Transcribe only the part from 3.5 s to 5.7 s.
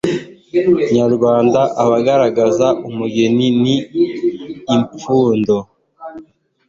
n'ipfundo